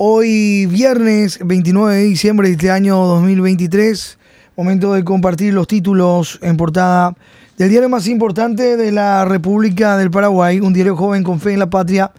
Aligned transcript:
Hoy 0.00 0.66
viernes 0.66 1.40
29 1.44 1.96
de 1.96 2.02
diciembre 2.04 2.46
de 2.46 2.54
este 2.54 2.70
año 2.70 2.98
2023, 2.98 4.16
momento 4.56 4.92
de 4.92 5.02
compartir 5.02 5.52
los 5.52 5.66
títulos 5.66 6.38
en 6.40 6.56
portada 6.56 7.16
del 7.56 7.68
diario 7.68 7.88
más 7.88 8.06
importante 8.06 8.76
de 8.76 8.92
la 8.92 9.24
República 9.24 9.96
del 9.96 10.12
Paraguay, 10.12 10.60
un 10.60 10.72
diario 10.72 10.94
joven 10.94 11.24
con 11.24 11.40
fe 11.40 11.54
en 11.54 11.58
la 11.58 11.68
patria, 11.68 12.12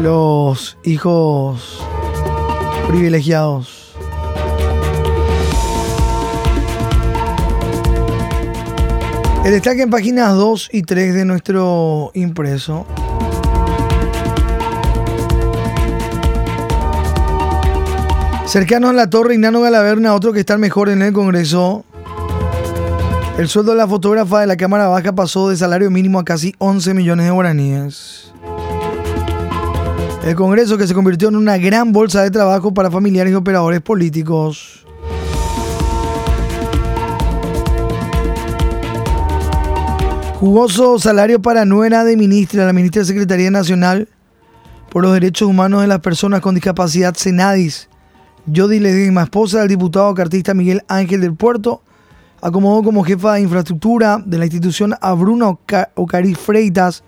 Los 0.03 0.77
hijos 0.83 1.81
privilegiados. 2.89 3.95
El 9.44 9.53
destaque 9.53 9.83
en 9.83 9.91
páginas 9.91 10.34
2 10.34 10.70
y 10.72 10.83
3 10.83 11.14
de 11.14 11.25
nuestro 11.25 12.11
impreso. 12.14 12.84
Cercano 18.47 18.89
a 18.89 18.92
la 18.92 19.09
torre, 19.09 19.34
Ignano 19.34 19.61
Galaverna, 19.61 20.16
otro 20.16 20.33
que 20.33 20.41
está 20.41 20.59
mejor 20.59 20.89
en 20.89 21.03
el 21.03 21.12
Congreso. 21.12 21.84
El 23.39 23.47
sueldo 23.47 23.70
de 23.70 23.78
la 23.78 23.87
fotógrafa 23.87 24.41
de 24.41 24.48
la 24.48 24.56
Cámara 24.56 24.89
Baja 24.89 25.12
pasó 25.12 25.48
de 25.48 25.56
salario 25.56 25.92
mínimo 25.92 26.19
a 26.19 26.25
casi 26.25 26.56
11 26.59 26.92
millones 26.92 27.27
de 27.27 27.31
guaraníes. 27.31 28.31
El 30.25 30.37
Congreso 30.37 30.78
que 30.78 30.87
se 30.87 30.95
convirtió 30.95 31.28
en 31.28 31.37
una 31.37 31.59
gran 31.59 31.92
bolsa 31.92 32.23
de 32.23 32.31
trabajo 32.31 32.73
para 32.73 32.92
familiares 32.92 33.33
y 33.33 33.34
operadores 33.34 33.81
políticos. 33.81 34.87
Jugoso 40.39 41.00
salario 41.00 41.43
para 41.43 41.65
nuera 41.65 42.05
de 42.05 42.16
ministra, 42.16 42.65
la 42.66 42.72
ministra 42.72 43.03
de 43.03 43.06
Secretaría 43.06 43.50
Nacional 43.50 44.09
por 44.91 45.03
los 45.03 45.12
Derechos 45.12 45.49
Humanos 45.49 45.81
de 45.81 45.88
las 45.88 45.99
Personas 45.99 46.41
con 46.41 46.55
Discapacidad, 46.55 47.15
Senadis. 47.15 47.88
Jody 48.53 48.78
Ledesma, 48.78 49.25
esposa 49.25 49.61
del 49.61 49.69
diputado 49.69 50.15
cartista 50.15 50.55
Miguel 50.55 50.82
Ángel 50.87 51.21
del 51.21 51.34
Puerto, 51.34 51.82
acomodó 52.41 52.82
como 52.84 53.05
jefa 53.05 53.34
de 53.34 53.41
infraestructura 53.41 54.22
de 54.25 54.38
la 54.38 54.44
institución 54.44 54.94
a 55.00 55.12
Bruno 55.15 55.61
Ocariz 55.94 56.38
Freitas, 56.38 57.03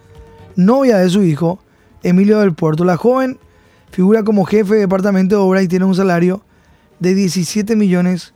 novia 0.57 0.99
de 0.99 1.11
su 1.11 1.23
hijo, 1.23 1.61
Emilio 2.05 2.39
del 2.39 2.55
Puerto. 2.55 2.85
La 2.85 2.97
joven 2.97 3.39
figura 3.91 4.23
como 4.23 4.45
jefe 4.45 4.75
de 4.75 4.81
departamento 4.81 5.37
de 5.37 5.43
obra 5.43 5.63
y 5.63 5.69
tiene 5.69 5.85
un 5.85 5.95
salario 5.95 6.43
de 7.01 7.15
17 7.15 7.75
millones 7.75 8.33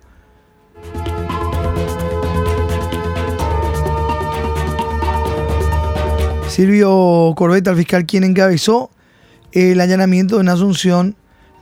Silvio 6.57 7.33
Corbeta, 7.35 7.69
el 7.69 7.77
fiscal 7.77 8.07
quien 8.07 8.23
encabezó 8.23 8.89
el 9.51 9.79
allanamiento 9.79 10.41
en 10.41 10.49
Asunción 10.49 11.15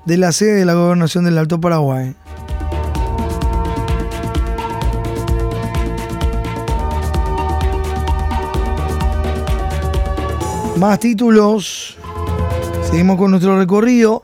de 0.05 0.15
la 0.15 0.31
sede 0.31 0.53
de 0.53 0.63
la 0.63 0.73
gobernación 0.73 1.25
del 1.25 1.37
Alto 1.37 1.59
Paraguay. 1.59 2.15
Más 10.77 10.97
títulos. 11.01 11.97
Seguimos 12.89 13.17
con 13.17 13.31
nuestro 13.31 13.59
recorrido. 13.59 14.23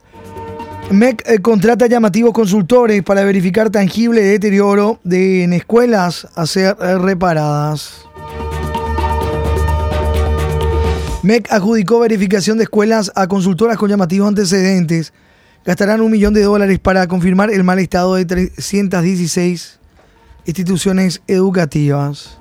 MEC 0.90 1.22
eh, 1.28 1.40
contrata 1.40 1.88
llamativos 1.88 2.32
consultores 2.32 3.04
para 3.04 3.26
verificar 3.26 3.70
tangible 3.72 4.22
deterioro 4.22 5.02
de, 5.04 5.44
en 5.44 5.52
escuelas 5.52 6.30
a 6.34 6.46
ser 6.46 6.78
eh, 6.80 6.98
reparadas. 6.98 8.08
MEC 11.24 11.52
adjudicó 11.52 12.00
verificación 12.00 12.58
de 12.58 12.64
escuelas 12.64 13.12
a 13.16 13.28
consultoras 13.28 13.78
con 13.78 13.90
llamativos 13.90 14.28
antecedentes. 14.28 15.14
Gastarán 15.64 16.02
un 16.02 16.12
millón 16.12 16.34
de 16.34 16.42
dólares 16.42 16.80
para 16.80 17.06
confirmar 17.08 17.52
el 17.52 17.64
mal 17.64 17.78
estado 17.78 18.16
de 18.16 18.26
316 18.26 19.80
instituciones 20.46 21.22
educativas. 21.28 22.40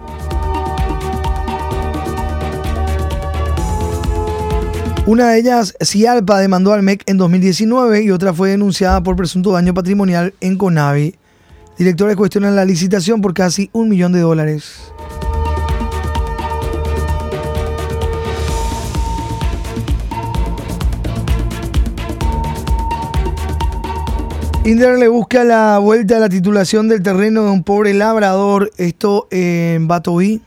Una 5.04 5.30
de 5.30 5.40
ellas, 5.40 5.74
Cialpa, 5.84 6.38
demandó 6.38 6.72
al 6.72 6.82
MEC 6.82 7.02
en 7.06 7.18
2019 7.18 8.02
y 8.02 8.10
otra 8.10 8.32
fue 8.32 8.50
denunciada 8.50 9.02
por 9.02 9.16
presunto 9.16 9.52
daño 9.52 9.74
patrimonial 9.74 10.32
en 10.40 10.56
Conavi. 10.56 11.16
Directores 11.76 12.16
cuestionan 12.16 12.56
la 12.56 12.64
licitación 12.64 13.20
por 13.20 13.34
casi 13.34 13.68
un 13.72 13.90
millón 13.90 14.12
de 14.12 14.20
dólares. 14.20 14.92
Inder 24.70 25.00
le 25.00 25.08
busca 25.08 25.42
la 25.42 25.80
vuelta 25.80 26.18
a 26.18 26.20
la 26.20 26.28
titulación 26.28 26.86
del 26.86 27.02
terreno 27.02 27.42
de 27.42 27.50
un 27.50 27.64
pobre 27.64 27.92
labrador, 27.92 28.70
esto 28.76 29.26
en 29.32 29.88
Batoí. 29.88 30.40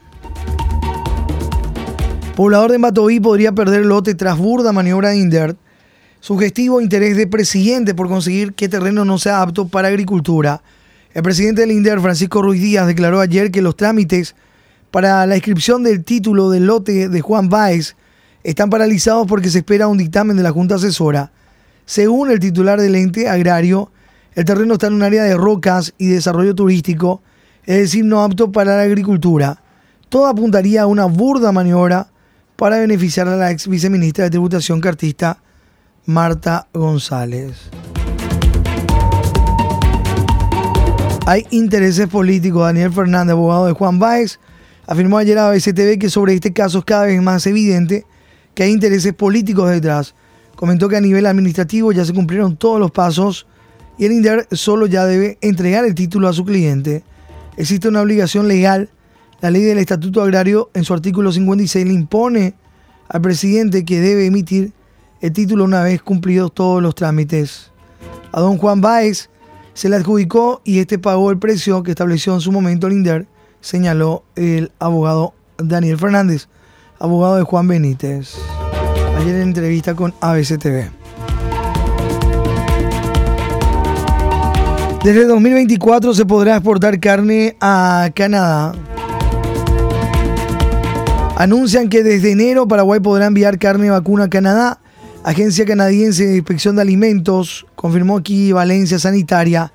Poblador 2.34 2.72
de 2.72 2.78
Batoí 2.78 3.20
podría 3.20 3.52
perder 3.52 3.86
lote 3.86 4.16
tras 4.16 4.38
burda 4.38 4.72
maniobra 4.72 5.10
de 5.10 5.18
Inder. 5.18 5.58
Sugestivo 6.22 6.80
interés 6.80 7.18
de 7.18 7.28
presidente 7.28 7.94
por 7.96 8.08
conseguir 8.08 8.54
que 8.54 8.70
terreno 8.70 9.04
no 9.04 9.20
sea 9.20 9.42
apto 9.42 9.68
para 9.68 9.90
agricultura. 9.90 10.62
El 11.14 11.22
presidente 11.22 11.60
del 11.60 11.72
INDER, 11.72 12.00
Francisco 12.00 12.42
Ruiz 12.42 12.62
Díaz, 12.62 12.88
declaró 12.88 13.20
ayer 13.20 13.52
que 13.52 13.62
los 13.62 13.76
trámites 13.76 14.36
para 14.90 15.28
la 15.28 15.36
inscripción 15.36 15.84
del 15.84 16.06
título 16.06 16.50
del 16.50 16.68
lote 16.68 17.10
de 17.10 17.20
Juan 17.20 17.50
Báez 17.50 17.98
están 18.46 18.70
paralizados 18.70 19.28
porque 19.28 19.50
se 19.50 19.58
espera 19.58 19.90
un 19.90 19.98
dictamen 19.98 20.38
de 20.38 20.44
la 20.44 20.52
Junta 20.52 20.76
Asesora. 20.76 21.34
Según 21.86 22.32
el 22.32 22.40
titular 22.40 22.80
del 22.80 22.96
ente 22.96 23.28
agrario, 23.28 23.92
el 24.36 24.46
terreno 24.46 24.74
está 24.74 24.88
en 24.88 24.94
un 24.94 25.04
área 25.04 25.24
de 25.24 25.36
rocas 25.36 25.94
y 25.98 26.08
desarrollo 26.08 26.56
turístico, 26.56 27.22
es 27.66 27.78
decir, 27.78 28.04
no 28.04 28.24
apto 28.24 28.52
para 28.52 28.78
la 28.78 28.84
agricultura. 28.84 29.62
Todo 30.10 30.26
apuntaría 30.26 30.84
a 30.84 30.88
una 30.88 31.06
burda 31.06 31.52
maniobra 31.52 32.08
para 32.56 32.80
beneficiar 32.80 33.28
a 33.28 33.36
la 33.36 33.52
ex 33.52 33.68
viceministra 33.68 34.26
de 34.26 34.32
Tributación 34.32 34.82
cartista 34.82 35.38
Marta 36.06 36.68
González. 36.74 37.70
Hay 41.26 41.46
intereses 41.52 42.08
políticos. 42.08 42.64
Daniel 42.64 42.92
Fernández, 42.92 43.34
abogado 43.34 43.68
de 43.68 43.74
Juan 43.74 43.98
Báez, 43.98 44.40
afirmó 44.86 45.20
ayer 45.20 45.38
a 45.38 45.50
BCTV 45.52 45.98
que 45.98 46.10
sobre 46.10 46.34
este 46.34 46.52
caso 46.52 46.80
es 46.80 46.86
cada 46.86 47.06
vez 47.06 47.22
más 47.22 47.46
evidente 47.48 48.06
que 48.54 48.64
hay 48.64 48.72
intereses 48.72 49.14
políticos 49.14 49.70
detrás. 49.70 50.16
Comentó 50.56 50.90
que 50.90 50.98
a 50.98 51.02
nivel 51.02 51.26
administrativo 51.26 51.92
ya 51.92 52.04
se 52.04 52.14
cumplieron 52.14 52.58
todos 52.58 52.80
los 52.80 52.92
pasos 52.92 53.48
y 53.98 54.06
el 54.06 54.12
INDER 54.12 54.48
solo 54.52 54.86
ya 54.88 55.06
debe 55.06 55.38
entregar 55.42 55.86
el 55.86 55.96
título 55.96 56.28
a 56.28 56.34
su 56.34 56.46
cliente. 56.46 57.04
Existe 57.58 57.88
una 57.88 58.02
obligación 58.02 58.48
legal. 58.48 58.90
La 59.42 59.52
ley 59.52 59.64
del 59.64 59.78
Estatuto 59.78 60.22
Agrario 60.22 60.70
en 60.74 60.84
su 60.84 60.94
artículo 60.94 61.32
56 61.32 61.86
le 61.86 61.94
impone 61.94 62.56
al 63.10 63.22
presidente 63.22 63.86
que 63.86 64.00
debe 64.00 64.26
emitir 64.26 64.74
el 65.22 65.32
título 65.32 65.64
una 65.64 65.84
vez 65.84 66.02
cumplidos 66.02 66.54
todos 66.54 66.82
los 66.82 66.96
trámites. 66.96 67.72
A 68.32 68.42
don 68.42 68.58
Juan 68.58 68.82
Báez 68.82 69.30
se 69.74 69.90
le 69.90 69.96
adjudicó 69.96 70.62
y 70.64 70.80
este 70.80 70.98
pagó 71.00 71.32
el 71.32 71.38
precio 71.38 71.84
que 71.84 71.92
estableció 71.92 72.34
en 72.34 72.42
su 72.42 72.52
momento 72.52 72.88
el 72.88 72.94
INDER, 72.94 73.28
señaló 73.62 74.24
el 74.36 74.72
abogado 74.80 75.34
Daniel 75.58 75.98
Fernández, 75.98 76.48
abogado 77.00 77.36
de 77.36 77.44
Juan 77.44 77.68
Benítez. 77.68 78.36
Ayer 79.18 79.36
en 79.36 79.42
entrevista 79.44 79.96
con 79.96 80.14
ABCTV. 80.20 81.03
Desde 85.04 85.26
2024 85.26 86.14
se 86.14 86.26
podrá 86.26 86.56
exportar 86.56 86.98
carne 87.02 87.58
a 87.60 88.10
Canadá. 88.16 88.74
Anuncian 91.36 91.90
que 91.90 92.04
desde 92.04 92.32
enero 92.32 92.70
Paraguay 92.70 93.02
podrá 93.02 93.26
enviar 93.26 93.60
carne 93.60 93.90
vacuna 93.90 94.24
a 94.24 94.30
Canadá. 94.30 94.80
Agencia 95.26 95.66
Canadiense 95.66 96.26
de 96.26 96.38
Inspección 96.38 96.78
de 96.78 96.84
Alimentos 96.84 97.66
confirmó 97.76 98.20
equivalencia 98.20 98.98
sanitaria. 98.98 99.74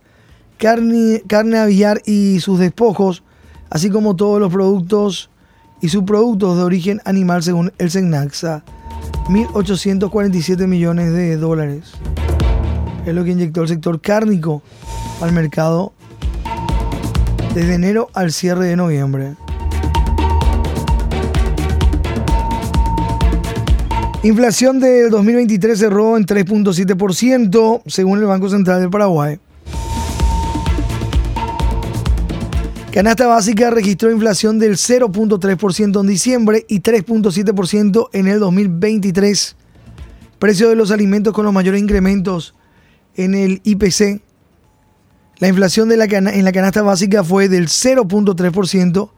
carne, 0.58 1.24
carne 1.26 1.58
aviar 1.58 2.02
y 2.06 2.38
sus 2.38 2.60
despojos, 2.60 3.24
así 3.68 3.90
como 3.90 4.14
todos 4.14 4.38
los 4.38 4.52
productos 4.52 5.28
y 5.80 5.88
subproductos 5.88 6.56
de 6.56 6.62
origen 6.64 7.00
animal 7.04 7.42
según 7.42 7.72
el 7.78 7.90
SENAXA. 7.90 8.62
1.847 9.28 10.66
millones 10.66 11.12
de 11.12 11.36
dólares. 11.36 11.92
Es 13.06 13.14
lo 13.14 13.24
que 13.24 13.30
inyectó 13.30 13.62
el 13.62 13.68
sector 13.68 14.00
cárnico 14.00 14.62
al 15.20 15.32
mercado 15.32 15.92
desde 17.54 17.74
enero 17.74 18.08
al 18.14 18.32
cierre 18.32 18.66
de 18.66 18.76
noviembre. 18.76 19.36
Inflación 24.22 24.80
del 24.80 25.10
2023 25.10 25.78
cerró 25.78 26.16
en 26.16 26.26
3.7% 26.26 27.82
según 27.86 28.18
el 28.18 28.26
Banco 28.26 28.50
Central 28.50 28.80
del 28.80 28.90
Paraguay. 28.90 29.38
Canasta 32.92 33.28
básica 33.28 33.70
registró 33.70 34.10
inflación 34.10 34.58
del 34.58 34.72
0.3% 34.72 36.00
en 36.00 36.06
diciembre 36.08 36.66
y 36.68 36.80
3.7% 36.80 38.08
en 38.12 38.26
el 38.26 38.40
2023. 38.40 39.54
Precio 40.40 40.68
de 40.68 40.74
los 40.74 40.90
alimentos 40.90 41.32
con 41.32 41.44
los 41.44 41.54
mayores 41.54 41.80
incrementos 41.80 42.52
en 43.14 43.36
el 43.36 43.60
IPC. 43.62 44.20
La 45.38 45.46
inflación 45.46 45.92
en 45.92 46.44
la 46.44 46.52
canasta 46.52 46.82
básica 46.82 47.22
fue 47.22 47.48
del 47.48 47.68
0.3% 47.68 49.10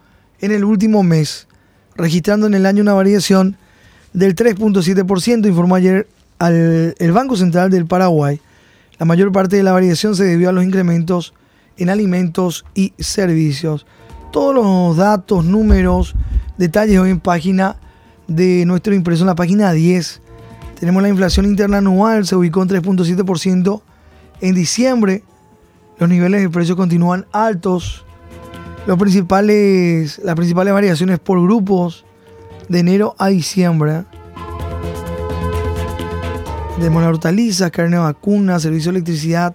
en 0.42 0.52
el 0.52 0.64
último 0.64 1.02
mes, 1.02 1.48
registrando 1.96 2.46
en 2.46 2.52
el 2.52 2.66
año 2.66 2.82
una 2.82 2.92
variación 2.92 3.56
del 4.12 4.36
3.7%, 4.36 5.48
informó 5.48 5.76
ayer 5.76 6.06
el 6.40 7.12
Banco 7.12 7.38
Central 7.38 7.70
del 7.70 7.86
Paraguay. 7.86 8.38
La 8.98 9.06
mayor 9.06 9.32
parte 9.32 9.56
de 9.56 9.62
la 9.62 9.72
variación 9.72 10.14
se 10.14 10.24
debió 10.24 10.50
a 10.50 10.52
los 10.52 10.62
incrementos 10.62 11.32
en 11.82 11.90
alimentos 11.90 12.64
y 12.74 12.94
servicios. 12.98 13.86
Todos 14.30 14.54
los 14.54 14.96
datos, 14.96 15.44
números, 15.44 16.14
detalles 16.56 16.98
hoy 16.98 17.10
en 17.10 17.20
página 17.20 17.76
de 18.28 18.64
nuestro 18.64 18.94
impreso 18.94 19.24
en 19.24 19.26
la 19.26 19.34
página 19.34 19.72
10. 19.72 20.22
Tenemos 20.78 21.02
la 21.02 21.08
inflación 21.08 21.46
interna 21.46 21.78
anual, 21.78 22.26
se 22.26 22.34
ubicó 22.36 22.62
en 22.62 22.68
3.7% 22.68 23.82
en 24.40 24.54
diciembre. 24.54 25.24
Los 25.98 26.08
niveles 26.08 26.40
de 26.40 26.50
precios 26.50 26.76
continúan 26.76 27.26
altos. 27.32 28.04
Las 28.86 28.96
principales 28.96 30.20
variaciones 30.24 31.18
por 31.18 31.40
grupos 31.42 32.04
de 32.68 32.80
enero 32.80 33.14
a 33.18 33.28
diciembre. 33.28 34.04
Tenemos 36.76 37.02
la 37.02 37.10
hortalizas, 37.10 37.70
carne 37.70 37.98
vacuna, 37.98 38.58
servicio 38.58 38.90
de 38.90 38.98
electricidad, 38.98 39.54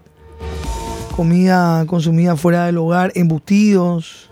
comida 1.18 1.84
consumida 1.88 2.36
fuera 2.36 2.68
del 2.68 2.78
hogar, 2.78 3.12
embutidos, 3.16 4.30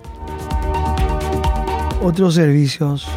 otros 2.03 2.35
servicios. 2.35 3.07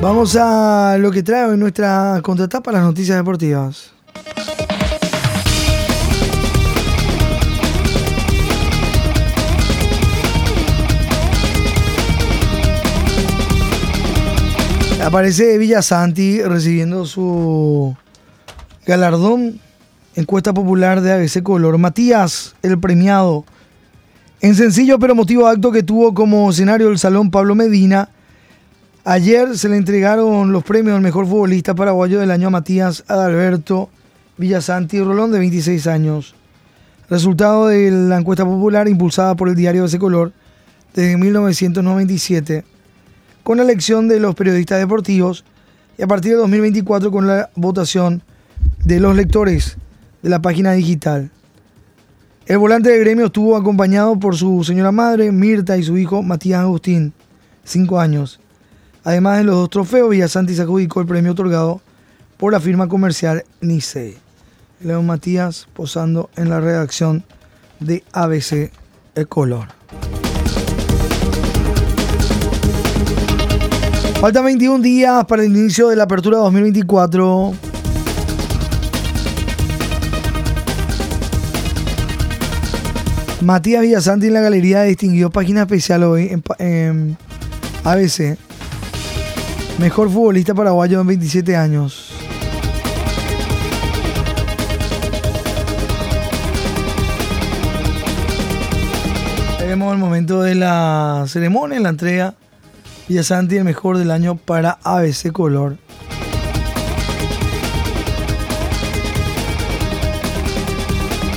Vamos 0.00 0.36
a 0.36 0.96
lo 1.00 1.10
que 1.10 1.24
trae 1.24 1.56
nuestra 1.56 2.20
contratapa 2.22 2.70
las 2.70 2.84
noticias 2.84 3.18
deportivas. 3.18 3.95
Aparece 15.06 15.56
Villa 15.56 15.82
Santi 15.82 16.42
recibiendo 16.42 17.06
su 17.06 17.96
galardón, 18.84 19.60
encuesta 20.16 20.52
popular 20.52 21.00
de 21.00 21.12
ABC 21.12 21.44
Color. 21.44 21.78
Matías, 21.78 22.56
el 22.62 22.76
premiado, 22.80 23.44
en 24.40 24.56
sencillo 24.56 24.98
pero 24.98 25.14
motivo 25.14 25.46
acto 25.46 25.70
que 25.70 25.84
tuvo 25.84 26.12
como 26.12 26.50
escenario 26.50 26.88
el 26.88 26.98
Salón 26.98 27.30
Pablo 27.30 27.54
Medina, 27.54 28.08
Ayer 29.04 29.56
se 29.56 29.68
le 29.68 29.76
entregaron 29.76 30.50
los 30.50 30.64
premios 30.64 30.96
al 30.96 31.02
mejor 31.02 31.28
futbolista 31.28 31.76
paraguayo 31.76 32.18
del 32.18 32.32
año 32.32 32.48
a 32.48 32.50
Matías 32.50 33.04
Adalberto 33.06 33.88
Villasanti 34.38 35.00
Rolón, 35.00 35.30
de 35.30 35.38
26 35.38 35.86
años. 35.86 36.34
Resultado 37.08 37.68
de 37.68 37.92
la 37.92 38.18
encuesta 38.18 38.44
popular 38.44 38.88
impulsada 38.88 39.36
por 39.36 39.48
el 39.48 39.54
diario 39.54 39.82
de 39.82 39.86
ese 39.86 40.00
color 40.00 40.32
desde 40.94 41.16
1997, 41.16 42.64
con 43.46 43.58
la 43.58 43.62
elección 43.62 44.08
de 44.08 44.18
los 44.18 44.34
periodistas 44.34 44.80
deportivos 44.80 45.44
y 45.96 46.02
a 46.02 46.08
partir 46.08 46.32
de 46.32 46.38
2024 46.38 47.12
con 47.12 47.28
la 47.28 47.48
votación 47.54 48.24
de 48.84 48.98
los 48.98 49.14
lectores 49.14 49.76
de 50.20 50.30
la 50.30 50.42
página 50.42 50.72
digital. 50.72 51.30
El 52.46 52.58
volante 52.58 52.90
de 52.90 52.98
gremio 52.98 53.26
estuvo 53.26 53.56
acompañado 53.56 54.18
por 54.18 54.34
su 54.34 54.64
señora 54.64 54.90
madre, 54.90 55.30
Mirta, 55.30 55.76
y 55.76 55.84
su 55.84 55.96
hijo, 55.96 56.24
Matías 56.24 56.62
Agustín, 56.62 57.12
5 57.62 58.00
años. 58.00 58.40
Además 59.04 59.38
de 59.38 59.44
los 59.44 59.54
dos 59.54 59.70
trofeos, 59.70 60.10
Villasanti 60.10 60.56
se 60.56 60.62
adjudicó 60.62 61.00
el 61.00 61.06
premio 61.06 61.30
otorgado 61.30 61.80
por 62.38 62.52
la 62.52 62.58
firma 62.58 62.88
comercial 62.88 63.44
Nice. 63.60 64.16
León 64.80 65.06
Matías 65.06 65.68
posando 65.72 66.30
en 66.34 66.50
la 66.50 66.58
redacción 66.58 67.22
de 67.78 68.02
ABC 68.12 68.72
El 69.14 69.28
Color. 69.28 69.68
Faltan 74.26 74.44
21 74.44 74.82
días 74.82 75.24
para 75.26 75.44
el 75.44 75.56
inicio 75.56 75.86
de 75.86 75.94
la 75.94 76.02
apertura 76.02 76.38
2024. 76.38 77.54
Matías 83.42 83.82
Villasanti 83.82 84.26
en 84.26 84.34
la 84.34 84.40
galería 84.40 84.82
distinguió 84.82 85.30
página 85.30 85.60
especial 85.60 86.02
hoy 86.02 86.42
en, 86.58 87.16
ABC. 87.84 88.36
Mejor 89.78 90.10
futbolista 90.10 90.56
paraguayo 90.56 91.00
en 91.00 91.06
27 91.06 91.54
años. 91.54 92.10
Tenemos 99.60 99.92
el 99.92 99.98
momento 100.00 100.42
de 100.42 100.56
la 100.56 101.26
ceremonia, 101.28 101.78
la 101.78 101.90
entrega. 101.90 102.34
Villasanti, 103.08 103.56
el 103.56 103.64
mejor 103.64 103.98
del 103.98 104.10
año 104.10 104.36
para 104.36 104.78
ABC 104.82 105.32
Color. 105.32 105.76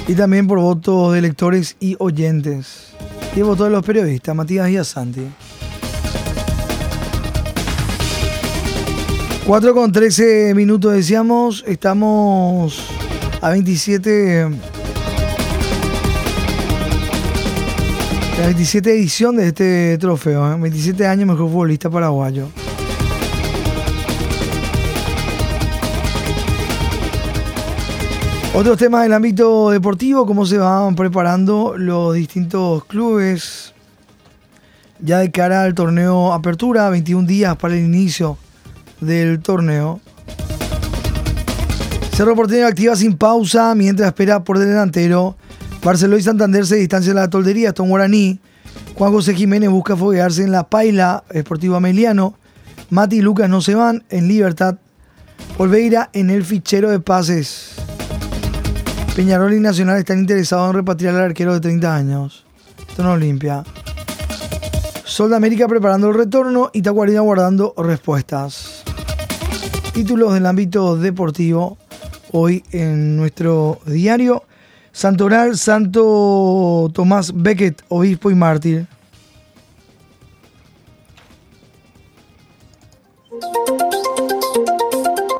y 0.10 0.16
también 0.16 0.48
por 0.48 0.60
votos 0.60 1.14
de 1.14 1.22
lectores 1.22 1.76
y 1.80 1.96
oyentes. 2.00 2.88
Y 3.36 3.44
voto 3.44 3.66
de 3.66 3.70
los 3.70 3.86
periodistas, 3.86 4.36
Matías 4.36 4.68
y 4.72 4.78
Asanti. 4.78 5.22
4 9.46 9.74
con 9.76 9.92
13 9.92 10.56
minutos 10.56 10.94
decíamos, 10.94 11.64
estamos 11.68 12.88
a 13.40 13.50
27 13.52 14.48
la 18.40 18.46
27 18.46 18.92
edición 18.94 19.36
de 19.36 19.48
este 19.48 19.98
trofeo, 19.98 20.58
27 20.60 21.04
¿eh? 21.04 21.08
años 21.08 21.28
mejor 21.28 21.50
futbolista 21.50 21.90
paraguayo. 21.90 22.48
Otros 28.54 28.78
temas 28.78 29.04
del 29.04 29.14
ámbito 29.14 29.72
deportivo, 29.72 30.26
cómo 30.26 30.46
se 30.46 30.58
van 30.58 30.96
preparando 30.96 31.76
los 31.78 32.16
distintos 32.16 32.86
clubes 32.86 33.74
ya 35.00 35.20
de 35.20 35.32
cara 35.32 35.64
al 35.64 35.74
torneo 35.74 36.34
Apertura, 36.34 36.90
21 36.90 37.28
días 37.28 37.56
para 37.58 37.74
el 37.76 37.82
inicio 37.82 38.38
del 39.02 39.42
torneo. 39.42 40.00
Cerro 42.14 42.36
Porteño 42.36 42.68
activa 42.68 42.96
sin 42.96 43.18
pausa 43.18 43.76
mientras 43.76 44.08
espera 44.08 44.44
por 44.44 44.60
delantero. 44.60 45.36
Barcelona 45.84 46.20
y 46.20 46.24
Santander 46.24 46.66
se 46.66 46.76
distancian 46.76 47.16
de 47.16 47.22
la 47.22 47.30
toldería. 47.30 47.74
Tom 47.74 47.90
Guaraní. 47.90 48.40
Juan 48.96 49.12
José 49.12 49.34
Jiménez 49.34 49.70
busca 49.70 49.96
foguearse 49.96 50.44
en 50.44 50.52
la 50.52 50.70
Paila 50.70 51.24
Esportivo 51.32 51.76
Ameliano. 51.76 52.36
Mati 52.90 53.18
y 53.18 53.22
Lucas 53.22 53.50
no 53.50 53.62
se 53.62 53.76
van 53.76 54.04
en 54.10 54.28
libertad. 54.28 54.78
Olveira 55.58 56.10
en 56.14 56.30
el 56.30 56.44
fichero 56.44 56.90
de 56.90 57.00
pases. 57.00 57.76
Peñarol 59.16 59.54
y 59.54 59.60
Nacional 59.60 59.98
están 59.98 60.20
interesados 60.20 60.70
en 60.70 60.76
repatriar 60.76 61.16
al 61.16 61.24
arquero 61.24 61.54
de 61.54 61.60
30 61.62 61.96
años. 61.96 62.46
Esto 62.88 63.04
no 63.04 63.14
Olimpia. 63.14 63.64
Sol 65.06 65.30
de 65.30 65.36
América 65.36 65.68
preparando 65.68 66.10
el 66.10 66.16
retorno 66.16 66.70
y 66.74 66.82
Tacuarina 66.82 67.22
guardando 67.22 67.74
respuestas. 67.78 68.84
Títulos 69.94 70.34
del 70.34 70.46
ámbito 70.46 70.96
deportivo 70.96 71.78
hoy 72.32 72.64
en 72.72 73.18
nuestro 73.18 73.80
diario. 73.86 74.44
Santoral, 74.92 75.58
Santo 75.58 76.90
Tomás 76.94 77.32
Beckett, 77.34 77.82
obispo 77.90 78.32
y 78.32 78.36
mártir. 78.36 78.88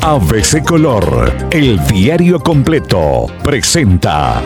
ABC 0.02 0.64
Color, 0.64 1.50
el 1.52 1.78
diario 1.88 2.40
completo, 2.40 3.28
presenta 3.44 4.42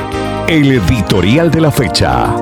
el 0.47 0.71
editorial 0.73 1.51
de 1.51 1.61
la 1.61 1.71
fecha. 1.71 2.35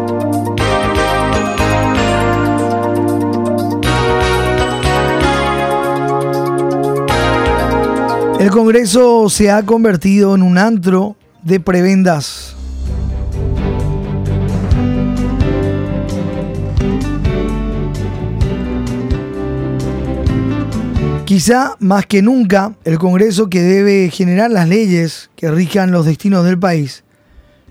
El 8.40 8.50
Congreso 8.50 9.30
se 9.30 9.52
ha 9.52 9.64
convertido 9.64 10.34
en 10.34 10.42
un 10.42 10.58
antro 10.58 11.16
de 11.44 11.60
prebendas. 11.60 12.51
Quizá 21.32 21.78
más 21.80 22.08
que 22.08 22.22
nunca 22.22 22.76
el 22.84 23.00
Congreso 23.00 23.50
que 23.50 23.62
debe 23.62 24.10
generar 24.10 24.52
las 24.52 24.68
leyes 24.68 25.30
que 25.38 25.50
rijan 25.50 25.90
los 25.90 26.06
destinos 26.06 26.44
del 26.44 26.60
país 26.60 27.06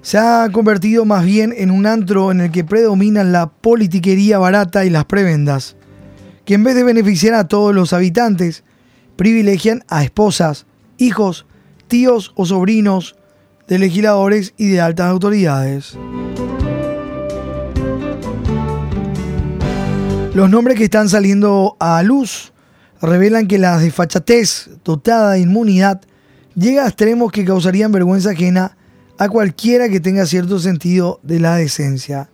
se 0.00 0.16
ha 0.16 0.48
convertido 0.50 1.04
más 1.04 1.26
bien 1.26 1.52
en 1.54 1.70
un 1.70 1.84
antro 1.84 2.30
en 2.30 2.40
el 2.40 2.52
que 2.52 2.64
predominan 2.64 3.32
la 3.32 3.50
politiquería 3.50 4.38
barata 4.38 4.86
y 4.86 4.88
las 4.88 5.04
prebendas, 5.04 5.76
que 6.46 6.54
en 6.54 6.64
vez 6.64 6.74
de 6.74 6.84
beneficiar 6.84 7.34
a 7.34 7.48
todos 7.48 7.74
los 7.74 7.92
habitantes, 7.92 8.64
privilegian 9.16 9.84
a 9.88 10.04
esposas, 10.04 10.64
hijos, 10.96 11.44
tíos 11.86 12.32
o 12.36 12.46
sobrinos 12.46 13.16
de 13.68 13.78
legisladores 13.78 14.54
y 14.56 14.68
de 14.68 14.80
altas 14.80 15.10
autoridades. 15.10 15.98
Los 20.32 20.48
nombres 20.48 20.78
que 20.78 20.84
están 20.84 21.10
saliendo 21.10 21.76
a 21.78 22.02
luz 22.02 22.54
revelan 23.02 23.46
que 23.46 23.58
la 23.58 23.78
desfachatez 23.78 24.70
dotada 24.84 25.32
de 25.32 25.40
inmunidad 25.40 26.02
llega 26.54 26.84
a 26.84 26.88
extremos 26.88 27.32
que 27.32 27.44
causarían 27.44 27.92
vergüenza 27.92 28.30
ajena 28.30 28.76
a 29.18 29.28
cualquiera 29.28 29.88
que 29.88 30.00
tenga 30.00 30.26
cierto 30.26 30.58
sentido 30.58 31.20
de 31.22 31.40
la 31.40 31.56
decencia. 31.56 32.30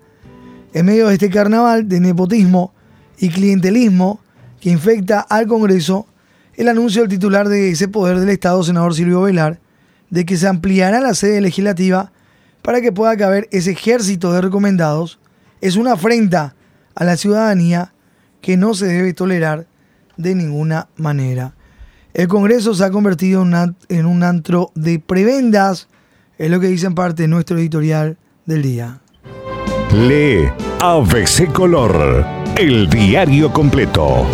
En 0.73 0.87
medio 0.87 1.09
de 1.09 1.15
este 1.15 1.31
carnaval 1.31 1.89
de 1.89 2.01
nepotismo 2.01 2.73
y 3.19 3.29
clientelismo 3.31 4.21
que 4.61 4.71
infecta 4.71 5.21
al 5.21 5.47
Congreso, 5.47 6.07
el 6.55 6.69
anuncio 6.69 7.03
del 7.03 7.11
titular 7.11 7.49
de 7.49 7.71
ese 7.71 7.89
poder 7.89 8.19
del 8.19 8.29
Estado, 8.31 8.63
senador 8.63 8.95
Silvio 8.95 9.23
Velar, 9.23 9.61
de 10.11 10.25
que 10.25 10.37
se 10.37 10.47
ampliará 10.47 11.01
la 11.01 11.15
sede 11.15 11.41
legislativa 11.41 12.13
para 12.63 12.81
que 12.81 12.93
pueda 12.93 13.17
caber 13.17 13.49
ese 13.53 13.73
ejército 13.73 14.33
de 14.33 14.41
recomendados, 14.41 15.19
es 15.61 15.77
una 15.77 15.93
afrenta 15.93 16.55
a 16.95 17.05
la 17.05 17.17
ciudadanía 17.17 17.93
que 18.41 18.57
no 18.57 18.75
se 18.75 18.87
debe 18.87 19.13
tolerar 19.13 19.67
de 20.17 20.35
ninguna 20.35 20.89
manera. 20.97 21.55
El 22.15 22.29
Congreso 22.29 22.75
se 22.75 22.85
ha 22.85 22.91
convertido 22.91 23.45
en, 23.89 24.07
un 24.07 24.23
antro 24.23 24.73
de 24.75 24.99
prebendas, 24.99 25.89
es 26.39 26.51
lo 26.51 26.61
que 26.61 26.69
dice 26.69 26.87
en 26.87 26.95
parte 26.95 27.29
nuestro 27.29 27.59
editorial 27.59 28.17
del 28.47 28.63
día. 28.63 29.01
Lee 29.93 30.51
ABC 30.81 31.53
Color, 31.53 32.25
el 32.57 32.89
diario 32.89 33.53
completo. 33.53 34.27